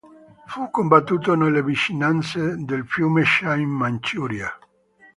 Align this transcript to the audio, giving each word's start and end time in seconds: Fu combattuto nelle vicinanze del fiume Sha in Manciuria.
Fu 0.47 0.71
combattuto 0.71 1.35
nelle 1.35 1.61
vicinanze 1.61 2.55
del 2.57 2.87
fiume 2.87 3.23
Sha 3.23 3.55
in 3.55 3.69
Manciuria. 3.69 4.47